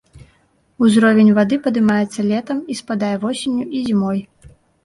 Узровень 0.85 1.29
вады 1.37 1.59
падымаецца 1.67 2.27
летам, 2.31 2.65
і 2.73 2.79
спадае 2.83 3.13
восенню 3.27 3.63
і 3.75 3.87
зімой. 3.91 4.19